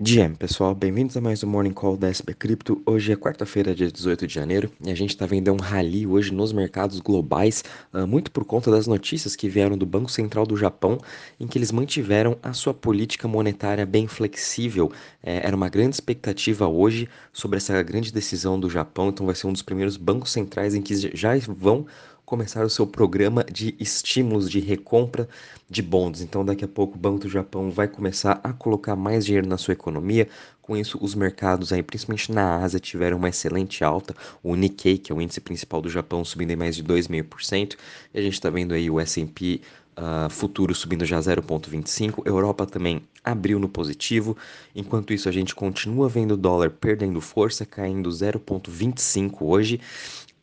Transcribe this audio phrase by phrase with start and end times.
[0.00, 2.80] GM, pessoal, bem-vindos a mais um Morning Call da SB Cripto.
[2.86, 6.32] Hoje é quarta-feira, dia 18 de janeiro, e a gente está vendo um rally hoje
[6.32, 10.56] nos mercados globais, uh, muito por conta das notícias que vieram do Banco Central do
[10.56, 10.98] Japão,
[11.40, 14.92] em que eles mantiveram a sua política monetária bem flexível.
[15.20, 19.48] É, era uma grande expectativa hoje sobre essa grande decisão do Japão, então vai ser
[19.48, 21.88] um dos primeiros bancos centrais em que já vão
[22.28, 25.26] começar o seu programa de estímulos de recompra
[25.68, 26.20] de bonds.
[26.20, 29.56] Então, daqui a pouco, o Banco do Japão vai começar a colocar mais dinheiro na
[29.56, 30.28] sua economia.
[30.60, 34.14] Com isso, os mercados aí, principalmente na Ásia, tiveram uma excelente alta.
[34.42, 37.76] O Nikkei, que é o índice principal do Japão, subindo em mais de 2,5%.
[38.12, 39.62] E a gente está vendo aí o S&P
[39.98, 42.24] Uh, futuro subindo já 0,25.
[42.24, 44.36] Europa também abriu no positivo.
[44.72, 49.80] Enquanto isso, a gente continua vendo o dólar perdendo força, caindo 0,25 hoje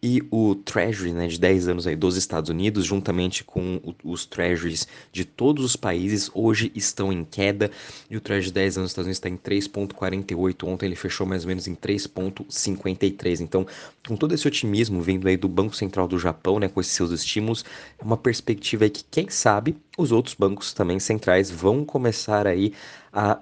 [0.05, 4.87] e o Treasury né, de 10 anos aí dos Estados Unidos, juntamente com os Treasuries
[5.11, 7.71] de todos os países, hoje estão em queda
[8.07, 10.67] e o Treasury de 10 anos dos Estados Unidos está em 3,48.
[10.67, 13.39] Ontem ele fechou mais ou menos em 3,53.
[13.41, 13.65] Então,
[14.07, 17.09] com todo esse otimismo vindo aí do Banco Central do Japão, né, com esses seus
[17.09, 17.65] estímulos,
[17.97, 22.73] é uma perspectiva aí que, quem sabe, os outros bancos também centrais vão começar aí
[23.11, 23.39] a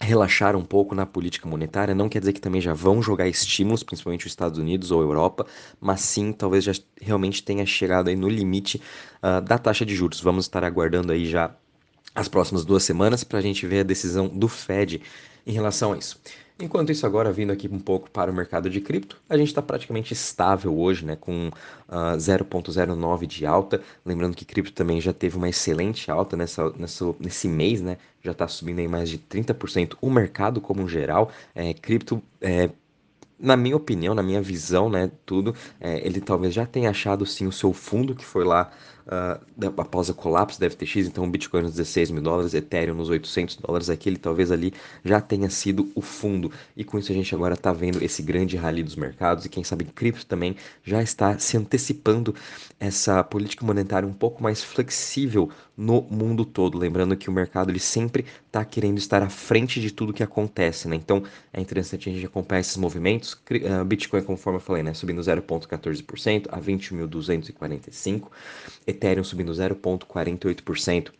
[0.00, 3.82] relaxar um pouco na política monetária, não quer dizer que também já vão jogar estímulos,
[3.82, 5.46] principalmente os Estados Unidos ou Europa,
[5.78, 8.80] mas sim talvez já realmente tenha chegado aí no limite
[9.22, 10.20] uh, da taxa de juros.
[10.20, 11.54] Vamos estar aguardando aí já
[12.14, 15.02] as próximas duas semanas para a gente ver a decisão do Fed
[15.46, 16.18] em relação a isso.
[16.60, 19.62] Enquanto isso, agora vindo aqui um pouco para o mercado de cripto, a gente está
[19.62, 21.52] praticamente estável hoje, né, com uh,
[21.88, 23.80] ah, 0,09 de alta.
[24.04, 28.32] Lembrando que cripto também já teve uma excelente alta nessa, nessa, nesse mês, né, já
[28.32, 29.96] está subindo aí mais de 30%.
[30.02, 32.68] O mercado como geral, é, cripto é,
[33.38, 37.46] na minha opinião, na minha visão, né, tudo, é, ele talvez já tenha achado sim
[37.46, 38.70] o seu fundo que foi lá
[39.06, 43.08] uh, após o colapso da FTX, então o Bitcoin nos 16 mil dólares, Ethereum nos
[43.08, 44.72] 800 dólares, aquele talvez ali
[45.04, 46.50] já tenha sido o fundo.
[46.76, 49.64] E com isso a gente agora está vendo esse grande rally dos mercados e quem
[49.64, 52.34] sabe cripto também já está se antecipando
[52.78, 56.78] essa política monetária um pouco mais flexível no mundo todo.
[56.78, 60.88] Lembrando que o mercado ele sempre está querendo estar à frente de tudo que acontece,
[60.88, 60.96] né?
[60.96, 61.22] Então
[61.52, 63.32] é interessante a gente acompanhar esses movimentos.
[63.32, 68.28] Uh, Bitcoin, conforme eu falei, né, subindo 0,14% a 20.245.
[68.90, 71.12] Ethereum subindo 0,48%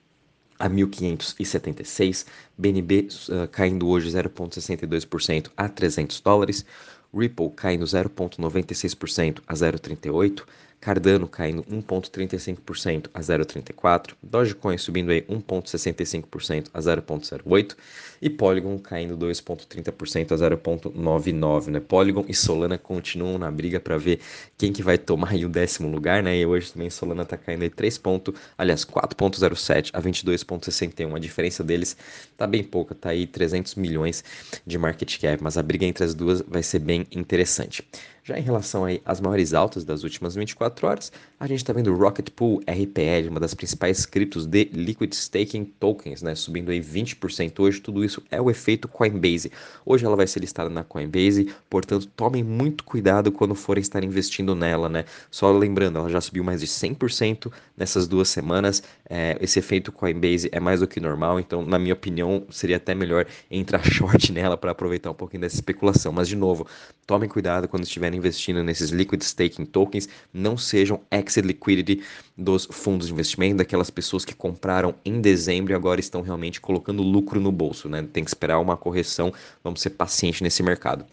[0.59, 2.27] a 1.576,
[2.57, 6.67] BNB uh, caindo hoje 0,62% a 300 dólares,
[7.13, 10.45] Ripple caindo 0,96% a 0,38,
[10.81, 17.77] Cardano caindo 1,35% a 0,34%, Dogecoin subindo aí 1,65% a 0,08%
[18.23, 21.69] e Polygon caindo 2,30% a 0,99%.
[21.69, 21.81] Né?
[21.81, 24.21] Polygon e Solana continuam na briga para ver
[24.57, 26.37] quem que vai tomar aí o décimo lugar, né?
[26.37, 31.15] E hoje também Solana está caindo aí 3 pontos, aliás, 4,07 a 22,61.
[31.15, 31.97] A diferença deles
[32.37, 34.25] tá bem pouca, tá aí 300 milhões
[34.67, 37.87] de market cap, mas a briga entre as duas vai ser bem interessante.
[38.23, 42.29] Já em relação às maiores altas das últimas 24 horas, a gente está vendo Rocket
[42.31, 47.81] Pool RPL, uma das principais criptos de Liquid Staking Tokens, né, subindo aí 20% hoje.
[47.81, 49.51] Tudo isso é o efeito Coinbase.
[49.87, 54.55] Hoje ela vai ser listada na Coinbase, portanto, tomem muito cuidado quando forem estar investindo
[54.55, 55.05] nela, né?
[55.31, 58.83] Só lembrando, ela já subiu mais de 100% nessas duas semanas.
[59.09, 62.95] É, esse efeito Coinbase é mais do que normal, então, na minha opinião, seria até
[62.95, 66.13] melhor entrar short nela para aproveitar um pouquinho dessa especulação.
[66.13, 66.67] Mas, de novo,
[67.07, 72.03] tomem cuidado quando estiverem investindo nesses liquid staking tokens, não sejam exit liquidity
[72.37, 77.03] dos fundos de investimento, daquelas pessoas que compraram em dezembro e agora estão realmente colocando
[77.03, 78.07] lucro no bolso, né?
[78.13, 79.33] Tem que esperar uma correção,
[79.63, 81.05] vamos ser pacientes nesse mercado.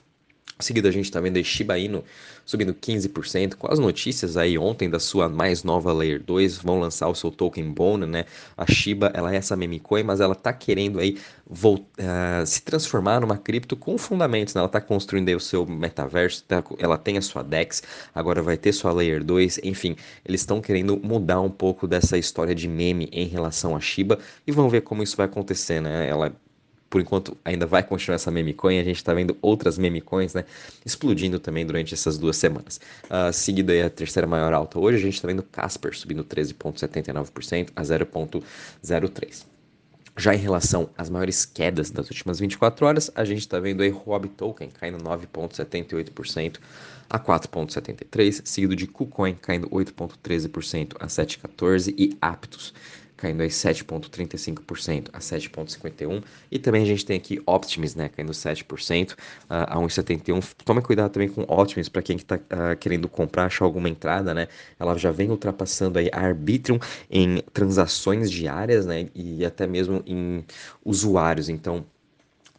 [0.59, 2.03] Em seguida, a gente está vendo a Shiba Inu
[2.47, 7.09] subindo 15%, com as notícias aí ontem da sua mais nova Layer 2, vão lançar
[7.09, 8.25] o seu token Bone, né?
[8.56, 13.19] A Shiba, ela é essa meme coin, mas ela está querendo aí uh, se transformar
[13.19, 14.59] numa cripto com fundamentos, né?
[14.59, 17.84] Ela está construindo aí o seu metaverso, tá, ela tem a sua DEX,
[18.16, 19.95] agora vai ter sua Layer 2, enfim,
[20.25, 24.51] eles estão querendo mudar um pouco dessa história de meme em relação a Shiba e
[24.53, 26.07] vamos ver como isso vai acontecer, né?
[26.07, 26.34] Ela
[26.89, 30.33] por enquanto ainda vai continuar essa meme coin, a gente está vendo outras meme coins,
[30.33, 30.45] né,
[30.85, 32.79] explodindo também durante essas duas semanas.
[33.06, 37.69] Uh, seguido aí a terceira maior alta hoje, a gente está vendo Casper subindo 13,79%
[37.75, 39.45] a 0,03%.
[40.19, 43.91] Já em relação às maiores quedas das últimas 24 horas, a gente está vendo aí
[43.91, 46.57] Huobi Token caindo 9,78%
[47.07, 52.73] a 4,73%, seguido de KuCoin caindo 8,13% a 7,14% e Aptos
[53.17, 56.23] caindo aí 7,35% a 7,51%.
[56.51, 59.15] E também a gente tem aqui Optimus, né, caindo 7%
[59.49, 60.53] a 1,71%.
[60.63, 64.47] Tome cuidado também com Optimus para quem está uh, querendo comprar, achar alguma entrada, né?
[64.79, 66.79] Ela já vem ultrapassando aí a Arbitrum
[67.09, 70.45] em transações diárias, né, e até mesmo em
[70.85, 71.49] usuários.
[71.49, 71.85] Então,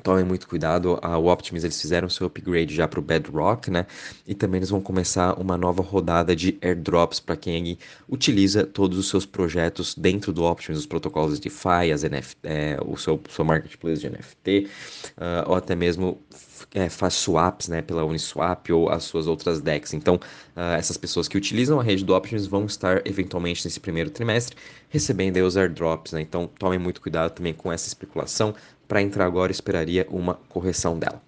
[0.03, 3.87] Tomem muito cuidado, a, Optimus eles fizeram seu upgrade já para o Bedrock, né?
[4.27, 7.77] E também eles vão começar uma nova rodada de airdrops para quem
[8.09, 12.79] utiliza todos os seus projetos dentro do Optimus, os protocolos de DeFi, as NFT, é,
[12.85, 14.71] o seu, seu marketplace de NFT,
[15.17, 16.19] uh, ou até mesmo
[16.75, 19.95] é, faz swaps né, pela Uniswap ou as suas outras DEX.
[19.95, 24.11] Então, uh, essas pessoas que utilizam a rede do Optimus vão estar eventualmente nesse primeiro
[24.11, 24.57] trimestre
[24.89, 26.13] recebendo os airdrops.
[26.13, 26.21] Né?
[26.21, 28.55] Então, tomem muito cuidado também com essa especulação
[28.89, 31.23] para entrar agora, esperaria uma correção dela.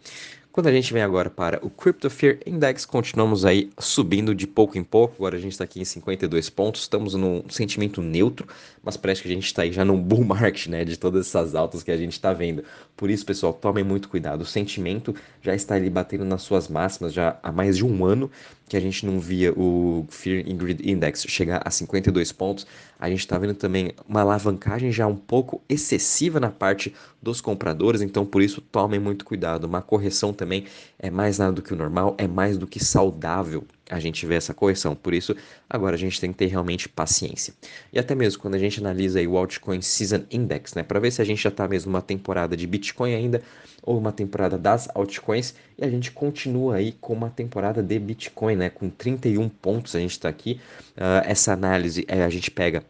[0.52, 4.76] Quando a gente vem agora para o Crypto Fear Index, continuamos aí subindo de pouco
[4.76, 5.14] em pouco.
[5.14, 8.48] Agora a gente está aqui em 52 pontos, estamos num sentimento neutro,
[8.82, 10.84] mas parece que a gente está aí já num bull market, né?
[10.84, 12.64] De todas essas altas que a gente está vendo.
[12.96, 14.40] Por isso, pessoal, tomem muito cuidado.
[14.40, 18.28] O sentimento já está ali batendo nas suas máximas já há mais de um ano
[18.70, 22.64] que a gente não via o Fear and Index chegar a 52 pontos.
[23.00, 28.00] A gente está vendo também uma alavancagem já um pouco excessiva na parte dos compradores,
[28.00, 29.64] então por isso tomem muito cuidado.
[29.64, 30.67] Uma correção também
[31.00, 34.37] é mais nada do que o normal, é mais do que saudável a gente ver
[34.37, 34.94] essa correção.
[34.94, 35.37] Por isso,
[35.69, 37.52] agora a gente tem que ter realmente paciência.
[37.92, 41.20] E até mesmo quando a gente analisa o Altcoin Season Index, né, para ver se
[41.20, 43.42] a gente já está mesmo numa temporada de Bitcoin ainda
[43.82, 48.56] ou uma temporada das altcoins, e a gente continua aí com uma temporada de Bitcoin,
[48.56, 50.60] né, com 31 pontos a gente está aqui.
[50.96, 52.84] Uh, essa análise é, a gente pega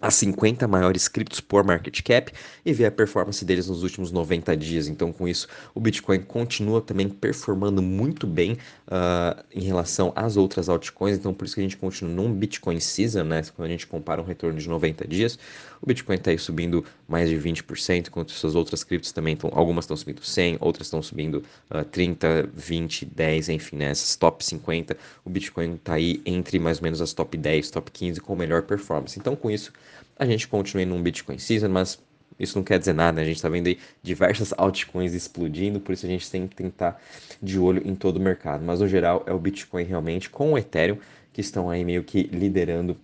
[0.00, 2.32] as 50 maiores criptos por market cap
[2.64, 4.86] e ver a performance deles nos últimos 90 dias.
[4.86, 10.68] Então, com isso, o Bitcoin continua também performando muito bem uh, em relação às outras
[10.68, 11.16] altcoins.
[11.16, 13.42] Então, por isso que a gente continua num Bitcoin Season, né?
[13.56, 15.38] Quando a gente compara um retorno de 90 dias,
[15.80, 19.84] o Bitcoin está aí subindo mais de 20%, enquanto suas outras criptos também estão, algumas
[19.84, 23.92] estão subindo 100, outras estão subindo uh, 30, 20, 10, enfim, né?
[24.18, 28.20] Top 50, o Bitcoin está aí entre mais ou menos as top 10, top 15
[28.20, 29.18] com melhor performance.
[29.18, 29.72] Então, com isso,
[30.18, 31.98] a gente continua num Bitcoin Season, mas
[32.38, 33.22] isso não quer dizer nada, né?
[33.22, 37.00] a gente está vendo aí diversas altcoins explodindo, por isso a gente tem que tentar
[37.42, 38.64] de olho em todo o mercado.
[38.64, 40.98] Mas no geral é o Bitcoin realmente com o Ethereum
[41.32, 42.96] que estão aí meio que liderando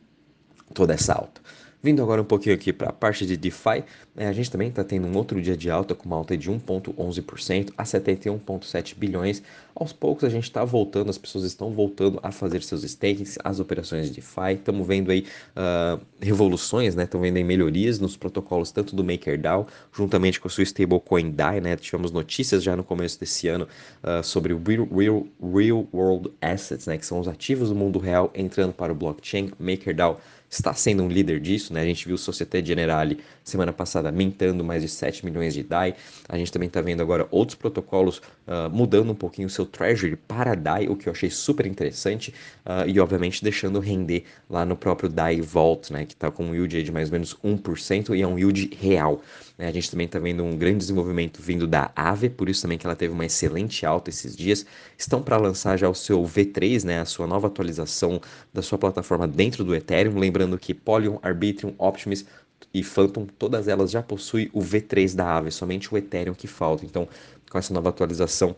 [0.73, 1.41] toda essa alta.
[1.85, 3.85] Vindo agora um pouquinho aqui para a parte de DeFi,
[4.15, 6.51] né, a gente também está tendo um outro dia de alta com uma alta de
[6.51, 9.43] 1,11% a 71,7 bilhões.
[9.75, 13.61] Aos poucos a gente está voltando, as pessoas estão voltando a fazer seus stakings, as
[13.61, 14.55] operações de DeFi.
[14.55, 17.05] Estamos vendo aí uh, revoluções, né?
[17.05, 21.61] Estamos vendo aí melhorias nos protocolos tanto do MakerDAO, juntamente com a sua stablecoin DAI,
[21.61, 21.77] né?
[21.77, 23.69] Tivemos notícias já no começo desse ano
[24.03, 26.97] uh, sobre o real, real, real World Assets, né?
[26.97, 29.51] Que são os ativos do mundo real entrando para o blockchain.
[29.59, 30.19] MakerDAO
[30.61, 31.83] está sendo um líder disso, né?
[31.83, 35.95] A gente viu Societe Generale semana passada mintando mais de 7 milhões de DAI.
[36.29, 40.17] A gente também está vendo agora outros protocolos uh, mudando um pouquinho o seu treasury
[40.17, 42.35] para DAI, o que eu achei super interessante
[42.65, 46.05] uh, e obviamente deixando render lá no próprio DAI Vault, né?
[46.05, 49.23] Que está com um yield de mais ou menos 1% e é um yield real.
[49.57, 49.69] Né?
[49.69, 52.87] A gente também está vendo um grande desenvolvimento vindo da Aave, por isso também que
[52.87, 54.67] ela teve uma excelente alta esses dias.
[54.99, 57.01] Estão para lançar já o seu V3, né?
[57.01, 58.21] A sua nova atualização
[58.53, 62.25] da sua plataforma dentro do Ethereum, lembrando que Polygon, Arbitrum, Optimus
[62.73, 66.85] e Phantom, todas elas já possuem o V3 da Aave, somente o Ethereum que falta.
[66.85, 67.09] Então,
[67.51, 68.57] com essa nova atualização,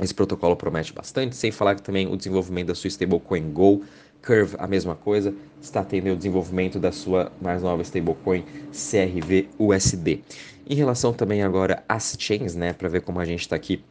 [0.00, 3.84] esse protocolo promete bastante, sem falar que também o desenvolvimento da sua stablecoin Go,
[4.24, 10.22] Curve, a mesma coisa, está tendo o desenvolvimento da sua mais nova stablecoin CRV USD.
[10.68, 13.82] Em relação também agora às chains, né, para ver como a gente está aqui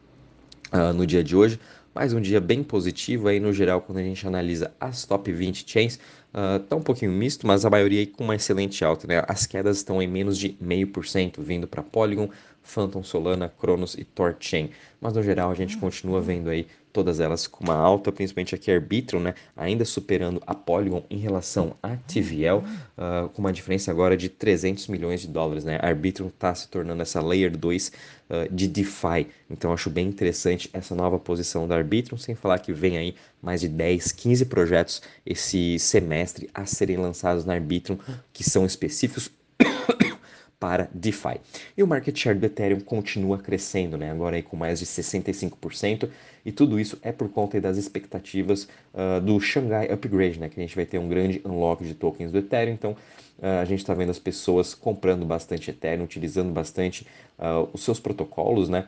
[0.72, 1.60] uh, no dia de hoje,
[1.94, 5.70] mais um dia bem positivo aí no geral quando a gente analisa as top 20
[5.70, 5.98] chains.
[6.32, 9.22] Uh, tá um pouquinho misto, mas a maioria aí com uma excelente alta, né?
[9.28, 12.30] As quedas estão em menos de 0,5%, vindo para Polygon,
[12.62, 14.70] Phantom Solana, Cronos e Torchain.
[14.98, 18.70] Mas no geral a gente continua vendo aí todas elas com uma alta, principalmente aqui
[18.70, 22.64] Arbitrum, né, ainda superando a Polygon em relação a TVL, uh,
[22.98, 25.64] ah, com uma diferença agora de 300 milhões de dólares.
[25.64, 25.78] Né?
[25.80, 27.92] Arbitrum está se tornando essa Layer 2 uh,
[28.30, 32.72] ah, de DeFi, então acho bem interessante essa nova posição da Arbitrum, sem falar que
[32.72, 37.98] vem aí mais de 10, 15 projetos esse semestre a serem lançados na Arbitrum,
[38.32, 39.30] que são específicos
[40.62, 41.40] para DeFi.
[41.76, 44.12] E o market share do Ethereum continua crescendo, né?
[44.12, 46.08] agora aí com mais de 65%,
[46.44, 50.48] e tudo isso é por conta das expectativas uh, do Shanghai Upgrade, né?
[50.48, 53.64] que a gente vai ter um grande unlock de tokens do Ethereum, então uh, a
[53.64, 57.06] gente está vendo as pessoas comprando bastante Ethereum, utilizando bastante
[57.40, 58.86] uh, os seus protocolos, né?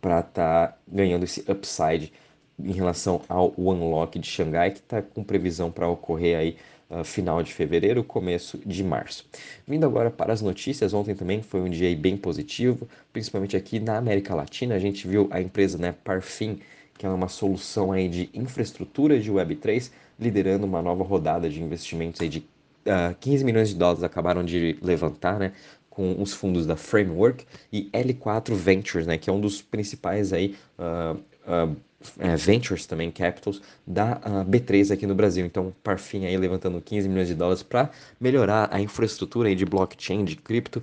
[0.00, 2.12] Para estar tá ganhando esse upside
[2.58, 6.56] em relação ao unlock de Xangai, que está com previsão para ocorrer aí
[6.90, 9.26] uh, final de fevereiro, começo de março.
[9.66, 13.96] Vindo agora para as notícias, ontem também foi um dia bem positivo, principalmente aqui na
[13.96, 16.60] América Latina, a gente viu a empresa né, Parfim,
[16.98, 22.20] que é uma solução aí de infraestrutura de Web3, liderando uma nova rodada de investimentos
[22.20, 25.52] aí de uh, ah, 15 milhões de dólares acabaram de levantar, né?
[25.90, 30.56] Com os fundos da Framework e L4 Ventures, né, que é um dos principais aí
[30.78, 31.76] uh, uh,
[32.18, 35.44] é, ventures também, capitals, da uh, B3 aqui no Brasil.
[35.44, 40.24] Então, Parfim aí levantando 15 milhões de dólares para melhorar a infraestrutura aí de blockchain,
[40.24, 40.82] de cripto,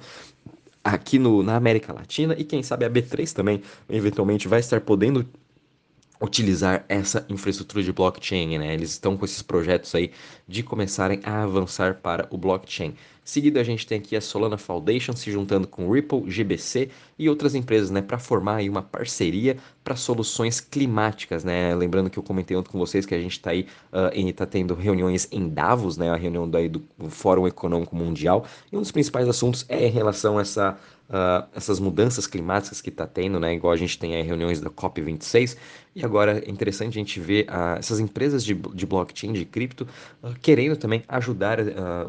[0.83, 5.27] aqui no, na América Latina e quem sabe a B3 também eventualmente vai estar podendo
[6.21, 8.73] utilizar essa infraestrutura de blockchain, né?
[8.73, 10.11] Eles estão com esses projetos aí
[10.47, 12.95] de começarem a avançar para o blockchain.
[13.27, 17.55] Seguido a gente tem aqui a Solana Foundation se juntando com Ripple, GBC e outras
[17.55, 21.75] empresas, né, para formar aí uma parceria para soluções climáticas, né?
[21.75, 24.46] Lembrando que eu comentei ontem com vocês que a gente está aí uh, e está
[24.46, 28.93] tendo reuniões em Davos, né, a reunião daí do Fórum Econômico Mundial, e um dos
[28.93, 33.53] principais assuntos é em relação a essa Uh, essas mudanças climáticas que está tendo, né?
[33.53, 35.55] Igual a gente tem aí reuniões da COP26,
[35.96, 39.88] e agora é interessante a gente ver uh, essas empresas de, de blockchain, de cripto,
[40.22, 41.60] uh, querendo também ajudar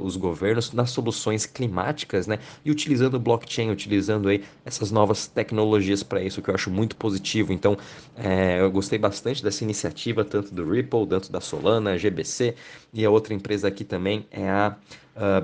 [0.00, 2.38] os governos nas soluções climáticas, né?
[2.64, 7.52] E utilizando blockchain, utilizando aí essas novas tecnologias para isso, que eu acho muito positivo.
[7.52, 7.76] Então,
[8.16, 12.54] é, eu gostei bastante dessa iniciativa, tanto do Ripple, tanto da Solana, GBC,
[12.92, 14.76] e a outra empresa aqui também é a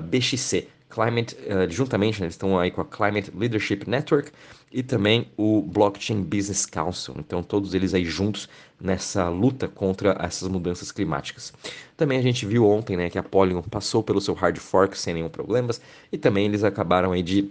[0.09, 0.67] BXC.
[0.87, 4.31] Climate, uh, juntamente, né, eles estão aí com a Climate Leadership Network
[4.75, 7.15] e também o Blockchain Business Council.
[7.17, 11.53] Então, todos eles aí juntos nessa luta contra essas mudanças climáticas.
[11.95, 15.13] Também a gente viu ontem né, que a Polygon passou pelo seu hard fork sem
[15.13, 15.79] nenhum problemas
[16.11, 17.49] e também eles acabaram aí de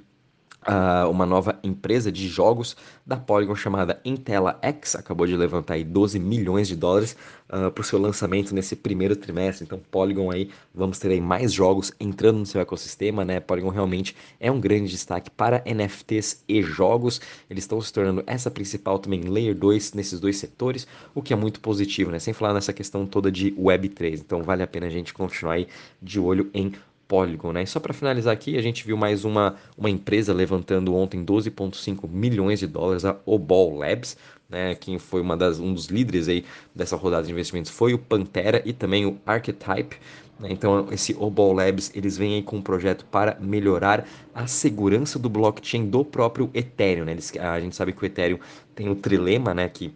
[0.67, 5.85] Uh, uma nova empresa de jogos da Polygon chamada Intela X acabou de levantar aí
[5.85, 7.15] 12 milhões de dólares
[7.51, 9.63] uh, para o seu lançamento nesse primeiro trimestre.
[9.63, 13.41] Então, Polygon aí, vamos ter aí mais jogos entrando no seu ecossistema, né?
[13.41, 17.21] Polygon realmente é um grande destaque para NFTs e jogos.
[17.51, 21.37] Eles estão se tornando essa principal também Layer 2 nesses dois setores, o que é
[21.37, 22.19] muito positivo, né?
[22.19, 24.21] Sem falar nessa questão toda de Web3.
[24.21, 25.69] Então, vale a pena a gente continuar aí
[26.01, 26.73] de olho em
[27.09, 27.63] Polygon, né?
[27.63, 32.09] E só para finalizar aqui, a gente viu mais uma, uma empresa levantando ontem 12,5
[32.09, 34.17] milhões de dólares, a Obol Labs,
[34.49, 34.75] né?
[34.75, 36.45] Quem foi uma das, um dos líderes aí
[36.75, 39.97] dessa rodada de investimentos foi o Pantera e também o Archetype.
[40.39, 40.49] Né?
[40.51, 45.29] Então, esse Obol Labs, eles vêm aí com um projeto para melhorar a segurança do
[45.29, 47.13] blockchain do próprio Ethereum, né?
[47.13, 48.39] Eles, a gente sabe que o Ethereum
[48.75, 49.69] tem o trilema, né?
[49.69, 49.95] Que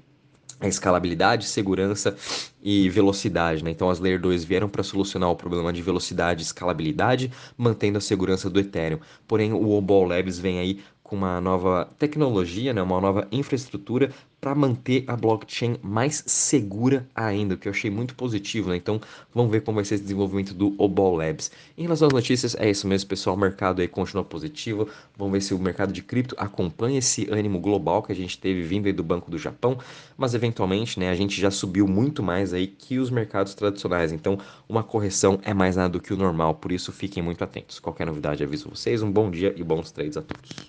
[0.67, 2.17] escalabilidade, segurança
[2.63, 3.63] e velocidade.
[3.63, 3.71] Né?
[3.71, 8.01] Então, as Layer 2 vieram para solucionar o problema de velocidade e escalabilidade, mantendo a
[8.01, 8.99] segurança do Ethereum.
[9.27, 14.11] Porém, o Obol Labs vem aí com uma nova tecnologia, né, uma nova infraestrutura
[14.41, 18.71] para manter a blockchain mais segura ainda, o que eu achei muito positivo.
[18.71, 18.77] Né?
[18.77, 19.01] Então,
[19.35, 21.51] vamos ver como vai ser esse desenvolvimento do Obol Labs.
[21.77, 23.35] Em relação às notícias, é isso mesmo, pessoal.
[23.35, 24.89] O mercado aí continua positivo.
[25.17, 28.63] Vamos ver se o mercado de cripto acompanha esse ânimo global que a gente teve
[28.63, 29.79] vindo aí do Banco do Japão,
[30.17, 34.13] mas eventualmente, né, a gente já subiu muito mais aí que os mercados tradicionais.
[34.13, 34.39] Então,
[34.69, 36.55] uma correção é mais nada do que o normal.
[36.55, 37.81] Por isso, fiquem muito atentos.
[37.81, 39.03] Qualquer novidade, aviso vocês.
[39.03, 40.67] Um bom dia e bons trades a todos.